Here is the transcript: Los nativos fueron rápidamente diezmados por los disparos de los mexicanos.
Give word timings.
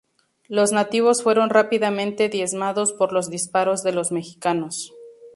Los 0.47 0.71
nativos 0.71 1.21
fueron 1.21 1.51
rápidamente 1.51 2.27
diezmados 2.27 2.91
por 2.91 3.13
los 3.13 3.29
disparos 3.29 3.83
de 3.83 3.91
los 3.91 4.11
mexicanos. 4.11 4.95